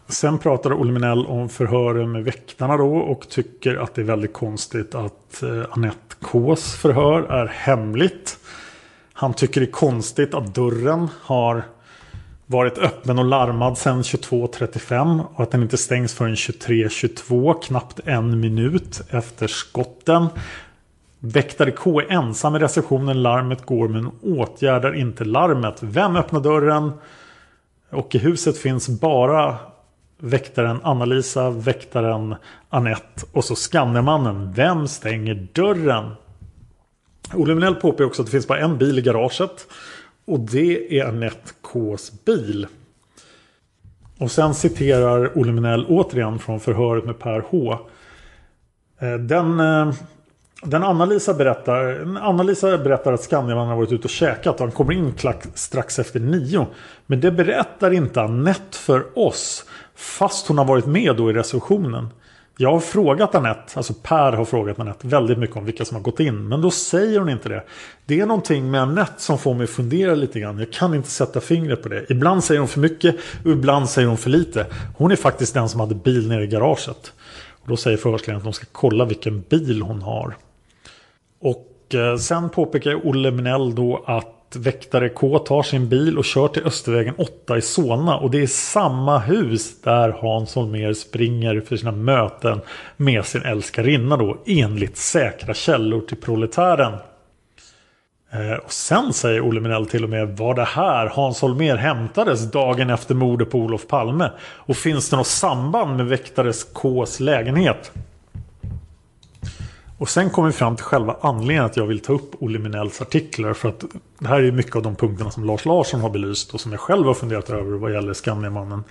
[0.10, 4.34] Sen pratar Olle Minell om förhören med väktarna då och tycker att det är väldigt
[4.34, 8.40] konstigt att eh, Annette Anette Ks förhör är hemligt.
[9.14, 11.64] Han tycker det är konstigt att dörren har
[12.46, 18.40] varit öppen och larmad sedan 22.35 och att den inte stängs förrän 23.22, knappt en
[18.40, 20.28] minut efter skotten.
[21.20, 25.78] Väktare K är ensam i receptionen, larmet går men åtgärdar inte larmet.
[25.80, 26.92] Vem öppnar dörren?
[27.90, 29.58] Och i huset finns bara
[30.18, 32.36] väktaren Anna-Lisa, väktaren
[32.70, 34.54] Annette och så Skannemannen.
[34.54, 36.12] Vem stänger dörren?
[37.34, 39.68] Olle Minell påpekar också att det finns bara en bil i garaget.
[40.26, 42.68] Och det är Annette Ks bil.
[44.18, 47.80] Och sen citerar Olle Minell återigen från förhöret med Per H.
[49.00, 49.94] Eh, den, eh,
[50.62, 54.94] den Anna-Lisa berättar, Anna-Lisa berättar att Skandiamannen har varit ute och käkat och han kommer
[54.94, 55.14] in
[55.54, 56.68] strax efter nio.
[57.06, 59.66] Men det berättar inte Annette för oss.
[59.96, 62.10] Fast hon har varit med då i recensionen.
[62.60, 66.02] Jag har frågat Anette, alltså Per har frågat Annette väldigt mycket om vilka som har
[66.02, 66.48] gått in.
[66.48, 67.64] Men då säger hon inte det.
[68.06, 70.60] Det är någonting med Anette som får mig att fundera lite grann.
[70.60, 72.06] Jag kan inte sätta fingret på det.
[72.10, 73.16] Ibland säger hon för mycket
[73.46, 74.66] och ibland säger hon för lite.
[74.98, 77.14] Hon är faktiskt den som hade bil nere i garaget.
[77.62, 80.36] Och då säger förhörsledaren att de ska kolla vilken bil hon har.
[81.40, 86.48] Och eh, sen påpekar Olle Minell då att väktare K tar sin bil och kör
[86.48, 88.18] till Östervägen 8 i Solna.
[88.18, 92.62] Och det är samma hus där Hans Holmér springer för sina möten
[92.98, 94.38] med sin älskarinna då.
[94.46, 96.94] Enligt säkra källor till proletären.
[98.32, 102.52] Eh, och sen säger Olle Minell till och med var det här Hans Holmér hämtades
[102.52, 104.32] dagen efter mordet på Olof Palme?
[104.40, 107.92] Och finns det något samband med väktares Ks lägenhet?
[109.98, 113.02] Och sen kommer vi fram till själva anledningen att jag vill ta upp Olle Minells
[113.02, 113.54] artiklar.
[113.54, 113.84] För att
[114.20, 116.82] det här är mycket av de punkterna som Lars Larsson har belyst och som jag
[116.82, 118.84] själv har funderat över vad gäller Skandiamannen.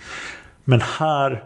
[0.63, 1.43] Men här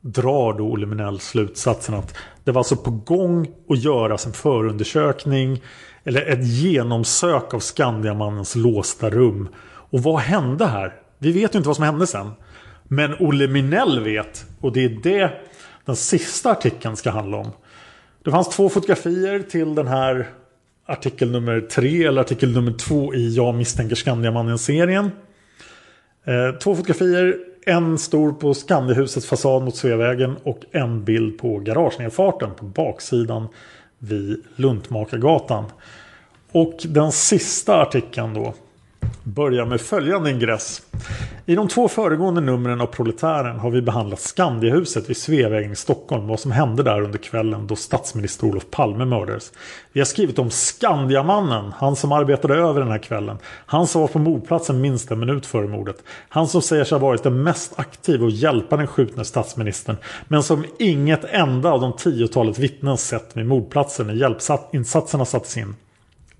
[0.00, 5.62] drar då Olle Minell slutsatsen att det var alltså på gång att göras en förundersökning
[6.04, 9.48] eller ett genomsök av Skandiamannens låsta rum.
[9.64, 10.94] Och vad hände här?
[11.18, 12.30] Vi vet ju inte vad som hände sen.
[12.84, 15.32] Men Olle Minell vet och det är det
[15.84, 17.50] den sista artikeln ska handla om.
[18.24, 20.28] Det fanns två fotografier till den här
[20.86, 25.10] artikel nummer tre eller artikel nummer två i Jag misstänker Skandiamannen-serien.
[26.24, 32.54] Eh, två fotografier, en stor på Skandiahusets fasad mot Sveavägen och en bild på garagenedfarten
[32.54, 33.48] på baksidan
[33.98, 35.64] vid Luntmakargatan.
[36.52, 38.54] Och den sista artikeln då
[39.22, 40.82] börjar med följande ingress.
[41.46, 46.26] I de två föregående numren av Proletären har vi behandlat Skandiahuset vid Sveavägen i Stockholm.
[46.26, 49.52] Vad som hände där under kvällen då statsminister Olof Palme mördades.
[49.92, 53.38] Vi har skrivit om Skandiamannen, han som arbetade över den här kvällen.
[53.46, 55.96] Han som var på mordplatsen minst en minut före mordet.
[56.28, 59.96] Han som säger sig ha varit den mest aktiva och hjälpa den skjutne statsministern.
[60.28, 65.74] Men som inget enda av de tiotalet vittnen sett vid mordplatsen när hjälpinsatserna sattes in.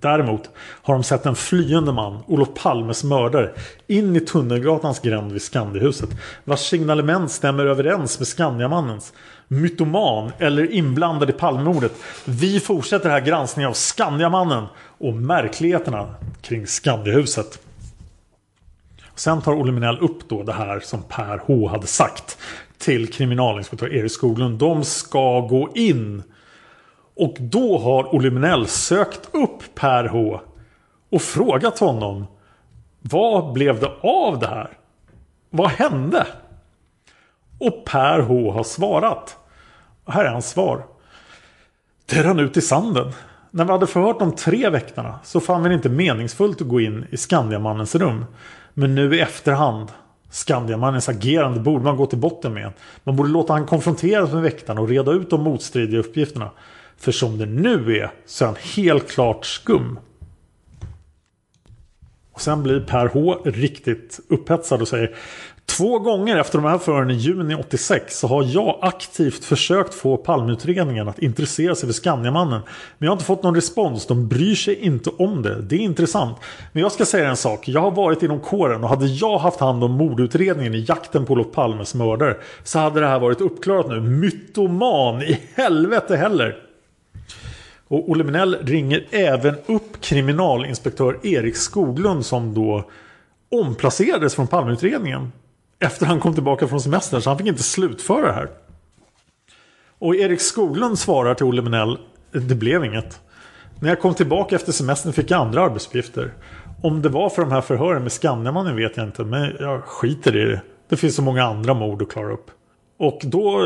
[0.02, 3.50] Däremot har de sett en flyende man, Olof Palmes mördare,
[3.86, 6.10] in i Tunnelgatans gränd vid Skandihuset.
[6.44, 9.12] Vars signalement stämmer överens med Skandiamannens.
[9.48, 11.92] Mytoman eller inblandad i Palmemordet.
[12.24, 14.64] Vi fortsätter här granskningen av Skandiamannen
[14.98, 17.58] och märkligheterna kring Skandihuset.
[19.14, 22.38] Sen tar Olle Minell upp då det här som Per H hade sagt
[22.78, 24.58] till kriminalinspektör Erik Skoglund.
[24.58, 26.22] De ska gå in
[27.16, 30.40] och då har Olle Minell sökt upp Per H
[31.10, 32.26] och frågat honom
[33.00, 34.70] vad blev det av det här?
[35.50, 36.26] Vad hände?
[37.58, 39.36] Och Per H har svarat.
[40.06, 40.84] Här är hans svar.
[42.06, 43.12] Det rann ut i sanden.
[43.50, 46.80] När vi hade förhört de tre väktarna så fann vi det inte meningsfullt att gå
[46.80, 48.24] in i Skandiamannens rum.
[48.74, 49.88] Men nu i efterhand
[50.30, 52.72] Skandiamannens agerande borde man gå till botten med.
[53.04, 56.50] Man borde låta han konfronteras med väktarna och reda ut de motstridiga uppgifterna.
[57.02, 59.98] För som det nu är så är han helt klart skum.
[62.32, 65.16] Och sen blir Per H riktigt upphetsad och säger
[65.66, 70.16] Två gånger efter de här fören i juni 86 så har jag aktivt försökt få
[70.16, 72.60] Palmeutredningen att intressera sig för Skandiamannen.
[72.98, 74.06] Men jag har inte fått någon respons.
[74.06, 75.62] De bryr sig inte om det.
[75.62, 76.36] Det är intressant.
[76.72, 77.68] Men jag ska säga en sak.
[77.68, 81.32] Jag har varit inom kåren och hade jag haft hand om mordutredningen i jakten på
[81.32, 84.00] Olof Palmes mördare så hade det här varit uppklarat nu.
[84.00, 86.71] Mytoman i helvete heller.
[87.92, 92.90] Och Olle Minell ringer även upp kriminalinspektör Erik Skoglund som då
[93.50, 95.32] omplacerades från Palmeutredningen.
[95.78, 98.48] Efter han kom tillbaka från semestern så han fick inte slutföra det här.
[99.98, 101.98] Och Erik Skoglund svarar till Olle Minell.
[102.30, 103.20] Det blev inget.
[103.80, 106.32] När jag kom tillbaka efter semestern fick jag andra arbetsuppgifter.
[106.82, 109.24] Om det var för de här förhören med Skandiamannen vet jag inte.
[109.24, 110.60] Men jag skiter i det.
[110.88, 112.50] Det finns så många andra mord att klara upp.
[112.98, 113.60] Och då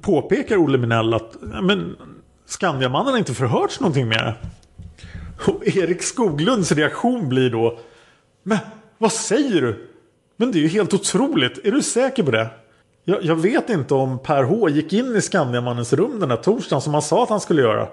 [0.00, 1.96] påpekar Olle Minell att men,
[2.52, 4.40] Skandiamannen har inte förhörts någonting mer.
[5.46, 7.78] Och Erik Skoglunds reaktion blir då
[8.42, 8.58] Men
[8.98, 9.88] vad säger du?
[10.36, 11.66] Men det är ju helt otroligt.
[11.66, 12.48] Är du säker på det?
[13.04, 16.82] Jag, jag vet inte om Per H gick in i Skandiamannens rum den här torsdagen
[16.82, 17.88] som han sa att han skulle göra.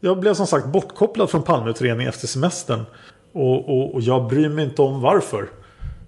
[0.00, 2.84] Jag blev som sagt bortkopplad från Palmeutredningen efter semestern.
[3.32, 5.48] Och, och, och jag bryr mig inte om varför.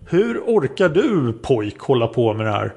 [0.06, 2.74] Hur orkar du pojk hålla på med det här?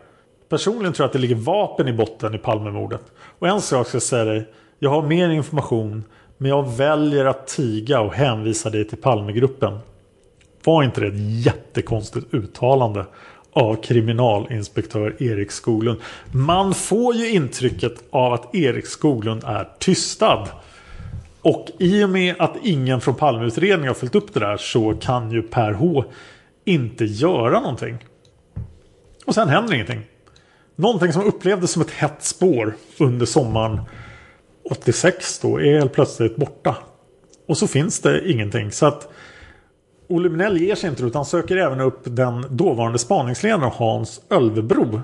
[0.49, 3.01] Personligen tror jag att det ligger vapen i botten i Palmemordet.
[3.39, 4.49] Och en sak ska jag säga dig.
[4.79, 6.03] Jag har mer information.
[6.37, 9.79] Men jag väljer att tiga och hänvisa dig till Palmegruppen.
[10.63, 13.05] Var inte det ett jättekonstigt uttalande
[13.53, 15.99] av kriminalinspektör Erik Skoglund?
[16.31, 20.47] Man får ju intrycket av att Erik Skoglund är tystad.
[21.41, 25.31] Och i och med att ingen från Palmeutredningen har följt upp det där så kan
[25.31, 26.03] ju Per H
[26.65, 27.97] inte göra någonting.
[29.25, 30.01] Och sen händer ingenting.
[30.75, 33.79] Någonting som upplevdes som ett hett spår under sommaren
[34.69, 36.75] 86 då är helt plötsligt borta.
[37.47, 38.71] Och så finns det ingenting.
[38.71, 39.09] Så att
[40.07, 45.01] Olle Minell ger sig inte utan söker även upp den dåvarande spaningsledaren Hans Ölvebro.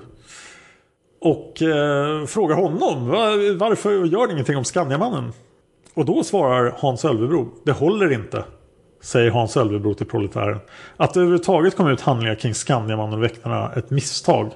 [1.20, 3.08] Och eh, frågar honom
[3.58, 5.32] varför gör det ingenting om Skandiamannen?
[5.94, 8.44] Och då svarar Hans Ölvebro det håller inte.
[9.02, 10.58] Säger Hans Ölvebro till proletären.
[10.96, 14.50] Att det överhuvudtaget kom ut handlingar kring Skandiamannen och väktarna ett misstag.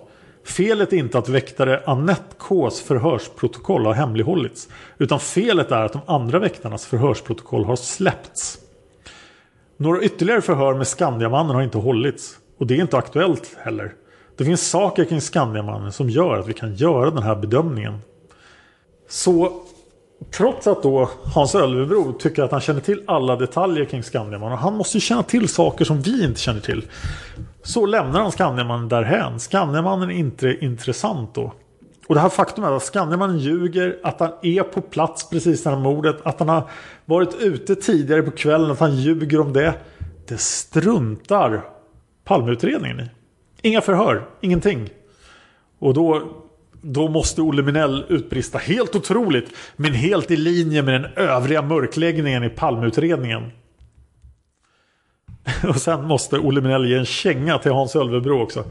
[0.46, 4.68] Felet är inte att väktare Annette Ks förhörsprotokoll har hemlighållits.
[4.98, 8.58] Utan felet är att de andra väktarnas förhörsprotokoll har släppts.
[9.76, 12.38] Några ytterligare förhör med Skandiamannen har inte hållits.
[12.58, 13.92] Och det är inte aktuellt heller.
[14.36, 17.98] Det finns saker kring Skandiamannen som gör att vi kan göra den här bedömningen.
[19.08, 19.62] Så
[20.36, 24.52] Trots att då Hans Ölvebro tycker att han känner till alla detaljer kring Skandiamannen.
[24.52, 26.84] Och han måste ju känna till saker som vi inte känner till.
[27.66, 29.40] Så lämnar han Skandiamannen därhän.
[29.40, 31.52] Skandiamannen är inte intressant då.
[32.06, 36.16] Och det här faktumet att Skandiamannen ljuger, att han är på plats precis när mordet,
[36.22, 36.70] att han har
[37.04, 39.74] varit ute tidigare på kvällen, att han ljuger om det.
[40.28, 41.64] Det struntar
[42.24, 43.10] Palmeutredningen i.
[43.62, 44.88] Inga förhör, ingenting.
[45.78, 46.22] Och då
[46.80, 52.44] då måste Olle Minell utbrista helt otroligt men helt i linje med den övriga mörkläggningen
[52.44, 53.50] i Palmeutredningen.
[55.68, 58.64] Och sen måste Olle Minell ge en känga till Hans Ölvebro också.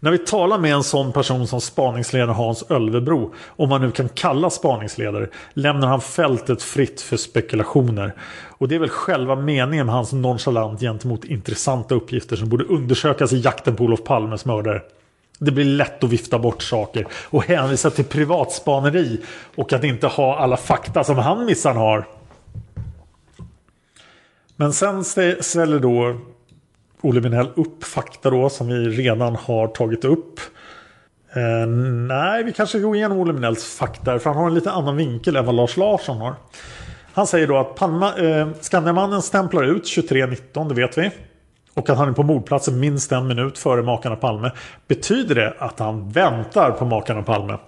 [0.00, 4.08] När vi talar med en sån person som spaningsledare Hans Ölvebro, om man nu kan
[4.08, 8.12] kalla spaningsledare, lämnar han fältet fritt för spekulationer.
[8.58, 13.32] Och det är väl själva meningen med hans nonchalant gentemot intressanta uppgifter som borde undersökas
[13.32, 14.80] i jakten på Olof Palmes mördare.
[15.38, 19.20] Det blir lätt att vifta bort saker och hänvisa till privatspaneri
[19.54, 22.04] och att inte ha alla fakta som han missan har.
[24.56, 25.04] Men sen
[25.40, 26.16] ställer då
[27.00, 30.40] Olle Minell upp fakta då som vi redan har tagit upp.
[31.32, 31.66] Eh,
[32.08, 35.36] nej, vi kanske går igenom Olle Minells fakta för han har en lite annan vinkel
[35.36, 36.34] än vad Lars Larsson har.
[37.12, 41.10] Han säger då att Palma, eh, Skandiamannen stämplar ut 23.19, det vet vi
[41.74, 44.50] och att han är på mordplatsen minst en minut före makarna Palme.
[44.88, 47.58] Betyder det att han väntar på makarna Palme?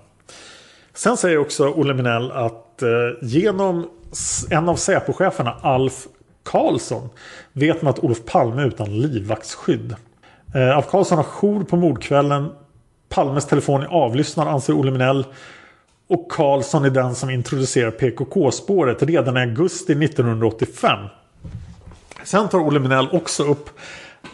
[0.94, 2.88] Sen säger också Olle Minell att eh,
[3.22, 3.88] genom
[4.50, 6.06] en av Säpocheferna, Alf
[6.48, 7.08] Karlsson,
[7.52, 9.96] vet man att Olof Palme är utan livvaktsskydd.
[10.54, 12.52] Eh, Alf Karlsson har jour på mordkvällen.
[13.08, 15.26] Palmes telefon är avlyssnad anser Olle Minell.
[16.08, 20.98] Och Karlsson är den som introducerar PKK-spåret redan i augusti 1985.
[22.24, 23.70] Sen tar Olle Minell också upp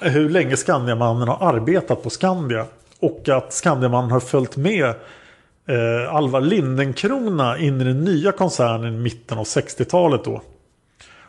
[0.00, 2.66] hur länge Skandiamannen har arbetat på Skandia.
[3.00, 4.84] Och att Skandiamannen har följt med
[5.68, 10.42] eh, Alvar Lindenkrona in i den nya koncernen i mitten av 60-talet då.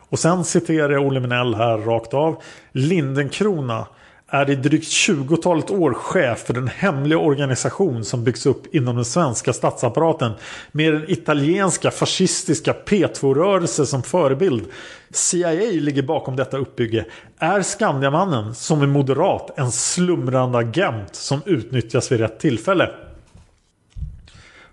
[0.08, 2.42] Och sen citerar jag Olle Minell här rakt av.
[2.72, 3.86] Lindenkrona
[4.28, 9.04] är i drygt 20-talet år chef för den hemliga organisation som byggs upp inom den
[9.04, 10.32] svenska statsapparaten
[10.72, 14.64] med den italienska fascistiska P2-rörelse som förebild.
[15.10, 17.04] CIA ligger bakom detta uppbygge.
[17.38, 22.90] Är Skandiamannen, som är moderat, en slumrande agent som utnyttjas vid rätt tillfälle?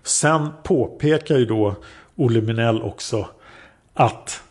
[0.02, 1.74] Sen påpekar ju då
[2.16, 3.28] Olle Minell också
[3.94, 4.43] att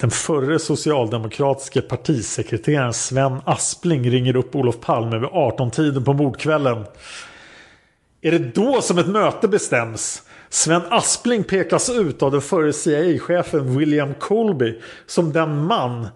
[0.00, 6.84] den förre socialdemokratiske partisekreteraren Sven Aspling ringer upp Olof Palme vid 18-tiden på mordkvällen.
[8.22, 10.22] Är det då som ett möte bestäms?
[10.48, 16.08] Sven Aspling pekas ut av den förre CIA-chefen William Colby som den man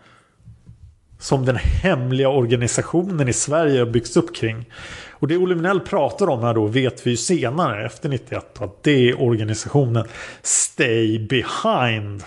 [1.18, 4.70] som den hemliga organisationen i Sverige har byggts upp kring.
[5.10, 8.82] Och det Olle Minell pratar om här då vet vi ju senare efter 91 att
[8.82, 10.06] det är organisationen
[10.42, 12.22] Stay Behind.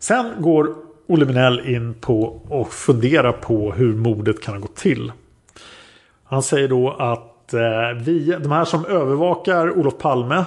[0.00, 0.74] Sen går
[1.06, 5.12] Olle Minell in på och funderar på hur mordet kan ha gått till.
[6.24, 10.44] Han säger då att eh, vi, de här som övervakar Olof Palme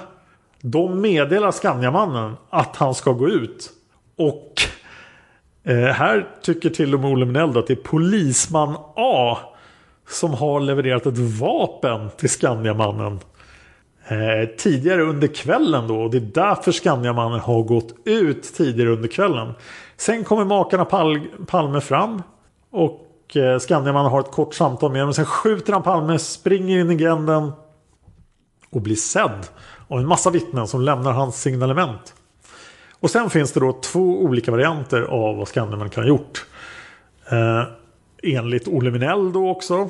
[0.60, 3.70] de meddelar Skandiamannen att han ska gå ut.
[4.16, 4.52] Och
[5.66, 9.38] Eh, här tycker till och med Olle Minell att det är polisman A
[10.08, 13.20] som har levererat ett vapen till Skandiamannen.
[14.08, 19.08] Eh, tidigare under kvällen då och det är därför Skandiamannen har gått ut tidigare under
[19.08, 19.52] kvällen.
[19.96, 22.22] Sen kommer makarna Pal Palme fram
[22.70, 25.14] och eh, Skandiamannen har ett kort samtal med dem.
[25.14, 27.52] Sen skjuter han Palme, springer in i gränden
[28.70, 29.46] och blir sedd
[29.88, 32.14] av en massa vittnen som lämnar hans signalement.
[33.00, 36.46] Och sen finns det då två olika varianter av vad Skandiamannen kan ha gjort.
[37.30, 37.62] Eh,
[38.22, 39.88] enligt Olle Minell då också.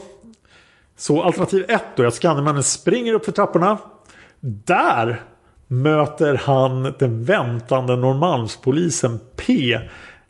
[0.97, 3.79] Så alternativ ett då är att Skandiamannen springer upp för trapporna.
[4.47, 5.21] Där
[5.67, 9.79] möter han den väntande Norrmalmspolisen P.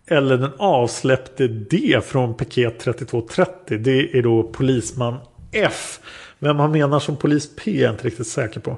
[0.06, 3.78] Eller den avsläppte D från piket 3230.
[3.78, 5.16] Det är då polisman
[5.52, 6.00] F.
[6.38, 8.76] Vem han menar som polis P är jag inte riktigt säker på.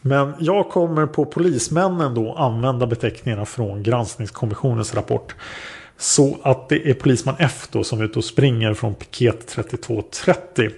[0.00, 5.34] Men jag kommer på polismännen då använda beteckningarna från granskningskommissionens rapport.
[5.98, 10.70] Så att det är polisman F då som är ute och springer från piket 3230.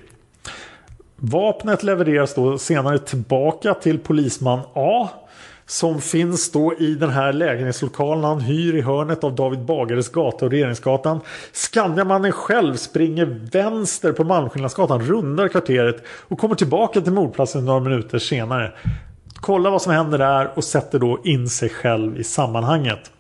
[1.25, 5.09] Vapnet levereras då senare tillbaka till polisman A.
[5.67, 10.45] Som finns då i den här lägenhetslokalen han hyr i hörnet av David Bagares gata
[10.45, 11.21] och Regeringsgatan.
[11.53, 18.19] Skandiamannen själv springer vänster på Malmskillnadsgatan, rundar kvarteret och kommer tillbaka till mordplatsen några minuter
[18.19, 18.73] senare.
[19.35, 23.11] Kollar vad som händer där och sätter då in sig själv i sammanhanget.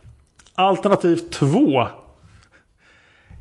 [0.55, 1.87] Alternativ 2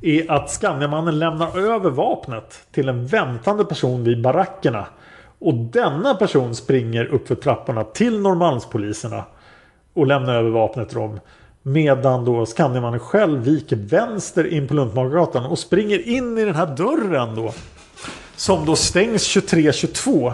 [0.01, 4.85] är att Skandiamannen lämnar över vapnet till en väntande person vid barackerna.
[5.39, 9.23] Och denna person springer uppför trapporna till Norrmalmspoliserna
[9.93, 11.19] och lämnar över vapnet till dem.
[11.61, 16.75] Medan då Skandiamannen själv viker vänster in på Luntmakargatan och springer in i den här
[16.75, 17.53] dörren då.
[18.35, 20.33] Som då stängs 23.22.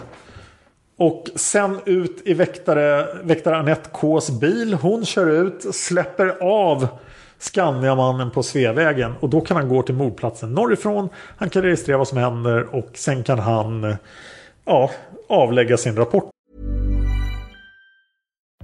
[0.98, 4.74] Och sen ut i väktare, väktare Anette Ks bil.
[4.74, 6.88] Hon kör ut, släpper av
[7.40, 9.14] Skandiamannen på Sveavägen.
[9.20, 11.10] Och då kan han gå till mordplatsen norrifrån.
[11.38, 13.96] Han kan registrera vad som händer och sen kan han eh,
[14.66, 14.92] ja,
[15.30, 16.30] avlägga sin rapport.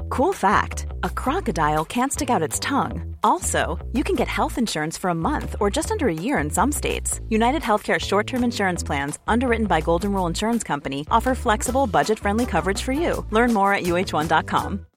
[0.10, 3.16] Cool fact a crocodile can't stick out its tongue.
[3.24, 6.50] Also, you can get health insurance for a month or just under a year in
[6.50, 7.20] some states.
[7.30, 12.20] United Healthcare short term insurance plans, underwritten by Golden Rule Insurance Company, offer flexible, budget
[12.20, 13.26] friendly coverage for you.
[13.32, 14.86] Learn more at uh1.com.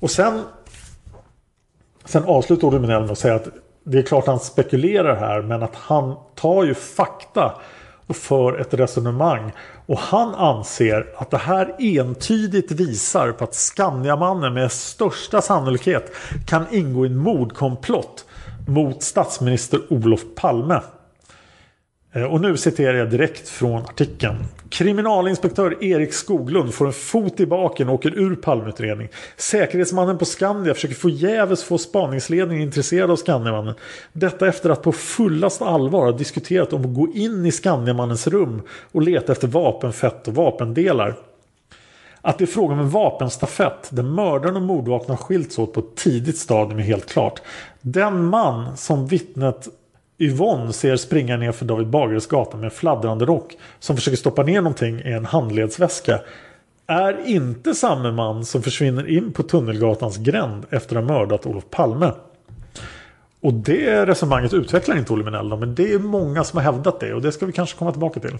[0.00, 0.42] Och sen,
[2.04, 3.48] sen avslutar Olle Minell med att säga att
[3.84, 7.60] det är klart han spekulerar här men att han tar ju fakta
[8.06, 9.52] och för ett resonemang.
[9.86, 16.12] Och han anser att det här entydigt visar på att Skandiamannen med största sannolikhet
[16.46, 18.24] kan ingå i en mordkomplott
[18.66, 20.80] mot statsminister Olof Palme.
[22.14, 24.36] Eh, och nu citerar jag direkt från artikeln.
[24.68, 29.08] Kriminalinspektör Erik Skoglund får en fot i baken och åker ur palmutredning.
[29.36, 33.74] Säkerhetsmannen på Skandia försöker förgäves få spaningsledningen intresserad av Skandiamannen.
[34.12, 38.62] Detta efter att på fullast allvar ha diskuterat om att gå in i Skandiamannens rum
[38.92, 41.16] och leta efter vapenfett och vapendelar.
[42.20, 45.80] Att det är fråga om en vapenstafett där mördaren och mordvapnen har skilts åt på
[45.80, 47.42] ett tidigt stadium är helt klart.
[47.80, 49.68] Den man som vittnet
[50.18, 54.60] Yvonne ser springa ner för David Bagares gata med fladdrande rock som försöker stoppa ner
[54.60, 56.20] någonting i en handledsväska
[56.86, 61.64] är inte samma man som försvinner in på Tunnelgatans gränd efter att ha mördat Olof
[61.70, 62.12] Palme.
[63.40, 67.14] Och det resonemanget utvecklar inte Olle Minell men det är många som har hävdat det
[67.14, 68.38] och det ska vi kanske komma tillbaka till.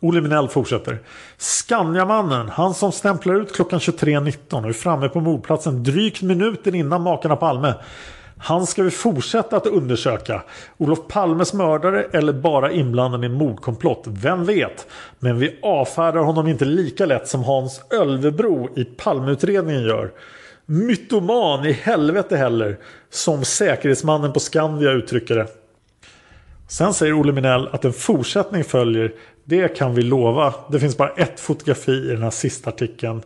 [0.00, 0.98] Olle Minell fortsätter.
[1.38, 7.02] Skandiamannen, han som stämplar ut klockan 23.19 och är framme på mordplatsen drygt minuten innan
[7.02, 7.74] makarna Palme
[8.38, 10.42] han ska vi fortsätta att undersöka.
[10.76, 14.04] Olof Palmes mördare eller bara inblandad i en mordkomplott.
[14.06, 14.86] Vem vet?
[15.18, 20.12] Men vi avfärdar honom inte lika lätt som Hans Ölvebro i Palmeutredningen gör.
[20.66, 22.78] Mytoman i helvete heller.
[23.10, 25.46] Som säkerhetsmannen på Skandia uttrycker det.
[26.68, 29.12] Sen säger Olle Minell att en fortsättning följer.
[29.44, 30.54] Det kan vi lova.
[30.70, 33.22] Det finns bara ett fotografi i den här sista artikeln.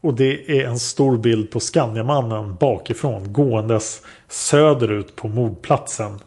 [0.00, 6.18] Och det är en stor bild på Skandiamannen bakifrån gåendes söderut på mordplatsen.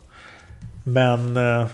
[0.84, 1.65] Men eh,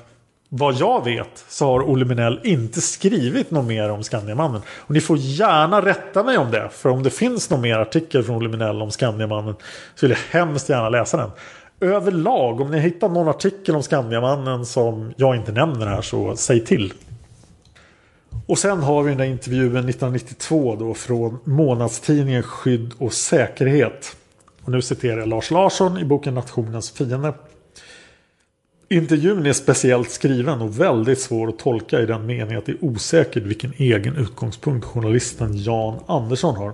[0.49, 4.61] vad jag vet så har Olle Minell inte skrivit något mer om Skandiamannen.
[4.77, 6.69] Och ni får gärna rätta mig om det.
[6.71, 9.55] För om det finns någon mer artikel från Olle Minell om Skandiamannen
[9.95, 11.29] så vill jag hemskt gärna läsa den.
[11.79, 16.65] Överlag, om ni hittar någon artikel om Skandiamannen som jag inte nämner här så säg
[16.65, 16.93] till.
[18.47, 24.15] Och sen har vi den där intervjun 1992 då från månadstidningen Skydd och säkerhet.
[24.63, 27.33] Och nu citerar jag Lars Larsson i boken Nationens fiende.
[28.89, 32.85] Intervjun är speciellt skriven och väldigt svår att tolka i den meningen att det är
[32.85, 36.73] osäkert vilken egen utgångspunkt journalisten Jan Andersson har.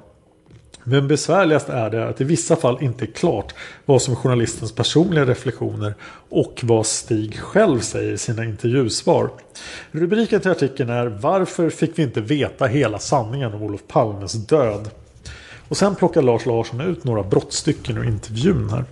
[0.84, 3.54] Men besvärligast är det att i vissa fall inte är klart
[3.86, 5.96] vad som är journalistens personliga reflektioner
[6.30, 9.30] och vad Stig själv säger i sina intervjusvar.
[9.92, 14.90] Rubriken till artikeln är Varför fick vi inte veta hela sanningen om Olof Palmes död?
[15.68, 18.86] Och sen plockar Lars Larsson ut några brottstycken ur intervjun här.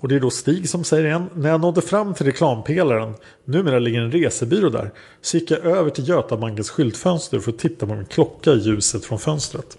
[0.00, 1.26] Och det är då Stig som säger igen.
[1.34, 4.90] När jag nådde fram till reklampelaren, numera ligger en resebyrå där,
[5.22, 9.04] så gick jag över till Götabankens skyltfönster för att titta på min klocka i ljuset
[9.04, 9.78] från fönstret.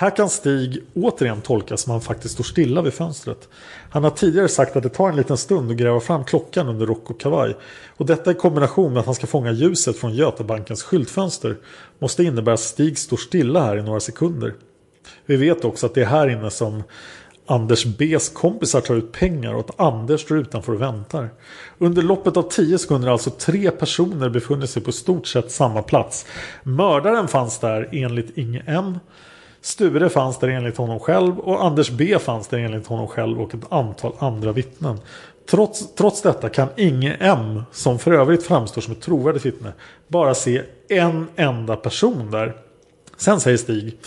[0.00, 3.48] Här kan Stig återigen tolkas som han faktiskt står stilla vid fönstret.
[3.90, 6.86] Han har tidigare sagt att det tar en liten stund att gräva fram klockan under
[6.86, 7.56] rock och kavaj.
[7.96, 11.56] Och detta i kombination med att han ska fånga ljuset från Götabankens skyltfönster
[11.98, 14.54] måste innebära att Stig står stilla här i några sekunder.
[15.26, 16.82] Vi vet också att det är här inne som
[17.46, 21.30] Anders B's kompisar tar ut pengar och att Anders står utanför och väntar.
[21.78, 25.82] Under loppet av 10 sekunder har alltså tre personer befunnit sig på stort sett samma
[25.82, 26.26] plats.
[26.62, 28.98] Mördaren fanns där enligt Inge M.
[29.62, 33.54] Sture fanns där enligt honom själv och Anders B fanns där enligt honom själv och
[33.54, 34.98] ett antal andra vittnen.
[35.50, 39.72] Trots, trots detta kan Inge M, som för övrigt framstår som ett trovärdigt vittne,
[40.08, 42.56] bara se en enda person där.
[43.16, 43.98] Sen säger Stig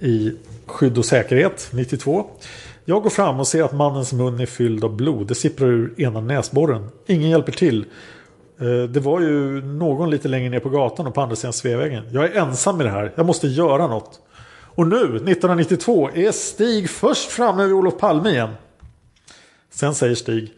[0.00, 0.32] i
[0.66, 2.26] Skydd och säkerhet 92.
[2.84, 5.26] Jag går fram och ser att mannens mun är fylld av blod.
[5.26, 6.88] Det sipprar ur ena näsborren.
[7.06, 7.84] Ingen hjälper till.
[8.60, 12.04] Eh, det var ju någon lite längre ner på gatan och på andra sidan Sveavägen.
[12.12, 13.12] Jag är ensam i det här.
[13.14, 14.20] Jag måste göra något.
[14.78, 18.50] Och nu, 1992, är Stig först framme vid Olof Palme igen.
[19.70, 20.52] Sen säger Stig.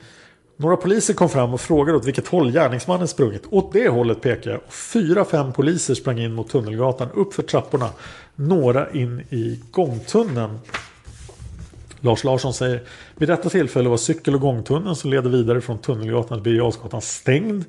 [0.56, 3.42] Några poliser kom fram och frågade åt vilket håll gärningsmannen sprungit.
[3.50, 4.60] Åt det hållet pekar jag.
[4.68, 7.90] Fyra, fem poliser sprang in mot Tunnelgatan uppför trapporna.
[8.34, 10.58] Några in i gångtunneln.
[12.00, 12.82] Lars Larsson säger
[13.16, 17.64] Vid detta tillfälle var cykel och gångtunneln som leder vidare från Tunnelgatan till Birger stängd.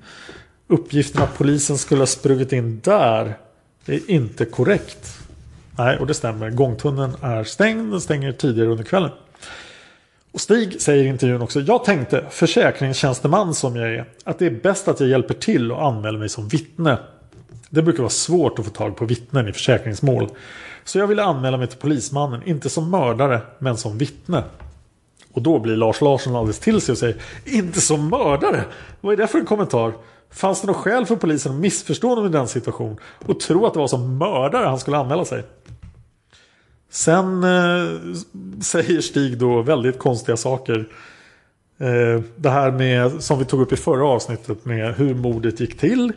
[0.67, 3.37] Uppgiften att polisen skulle ha sprungit in där
[3.85, 5.20] är inte korrekt.
[5.83, 6.49] Nej, och det stämmer.
[6.49, 7.91] Gångtunneln är stängd.
[7.91, 9.09] Den stänger tidigare under kvällen.
[10.31, 11.59] Och Stig säger i intervjun också.
[11.59, 15.85] Jag tänkte, försäkringstjänsteman som jag är, att det är bäst att jag hjälper till och
[15.85, 16.97] anmäler mig som vittne.
[17.69, 20.29] Det brukar vara svårt att få tag på vittnen i försäkringsmål.
[20.83, 24.43] Så jag ville anmäla mig till polismannen, inte som mördare, men som vittne.
[25.33, 27.15] Och då blir Lars Larsson alldeles till sig och säger
[27.45, 28.63] Inte som mördare?
[29.01, 29.93] Vad är det för en kommentar?
[30.31, 33.73] Fanns det något skäl för polisen att missförstå honom i den situationen och tro att
[33.73, 35.43] det var som mördare han skulle anmäla sig?
[36.89, 37.99] Sen eh,
[38.61, 40.87] säger Stig då väldigt konstiga saker.
[41.77, 45.79] Eh, det här med som vi tog upp i förra avsnittet med hur mordet gick
[45.79, 46.13] till.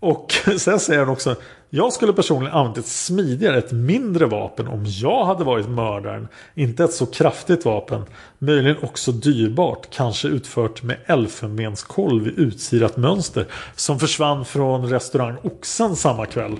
[0.00, 1.36] Och sen säger han också
[1.76, 6.28] jag skulle personligen använt ett smidigare, ett mindre vapen om jag hade varit mördaren.
[6.54, 8.04] Inte ett så kraftigt vapen.
[8.38, 9.88] Möjligen också dyrbart.
[9.90, 13.46] Kanske utfört med elfenbenskolv i utsirat mönster.
[13.74, 16.56] Som försvann från restaurang Oxen samma kväll.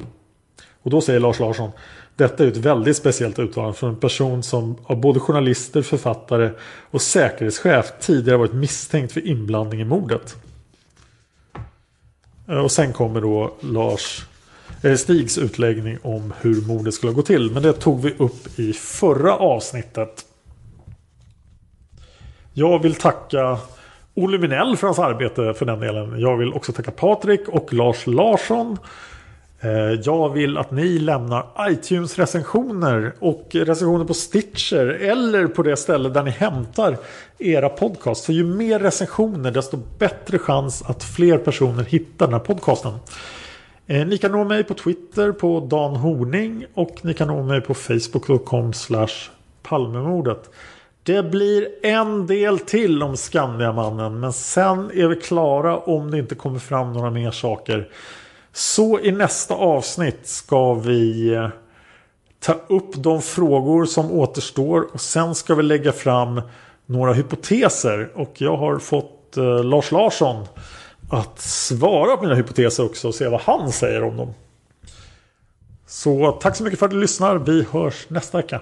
[0.82, 1.70] Och då säger Lars Larsson
[2.16, 6.50] detta är ett väldigt speciellt uttalande från en person som av både journalister, författare
[6.90, 10.36] och säkerhetschef tidigare varit misstänkt för inblandning i mordet.
[12.48, 14.26] Eh, och sen kommer då Lars
[14.84, 17.50] Eh, Stigs utläggning om hur mordet skulle gå till.
[17.50, 20.24] Men det tog vi upp i förra avsnittet.
[22.52, 23.58] Jag vill tacka
[24.14, 26.20] Olle Minell för hans arbete för den delen.
[26.20, 28.78] Jag vill också tacka Patrik och Lars Larsson.
[29.60, 29.70] Eh,
[30.04, 36.22] jag vill att ni lämnar iTunes-recensioner och recensioner på Stitcher eller på det ställe där
[36.22, 36.96] ni hämtar
[37.38, 38.24] era podcast.
[38.24, 42.92] För ju mer recensioner desto bättre chans att fler personer hittar den här podcasten.
[43.86, 47.60] Eh, ni kan nå mig på Twitter på Dan Horning och ni kan nå mig
[47.60, 48.72] på Facebook.com
[49.62, 50.50] Palmemordet.
[51.02, 56.34] Det blir en del till om Skandiamannen men sen är vi klara om det inte
[56.34, 57.88] kommer fram några mer saker.
[58.52, 61.48] Så i nästa avsnitt ska vi eh,
[62.40, 66.40] ta upp de frågor som återstår och sen ska vi lägga fram
[66.86, 68.10] några hypoteser.
[68.14, 70.46] Och jag har fått eh, Lars Larsson
[71.10, 74.34] att svara på mina hypoteser också och se vad han säger om dem.
[75.86, 77.38] Så tack så mycket för att du lyssnar.
[77.38, 78.60] Vi hörs nästa vecka.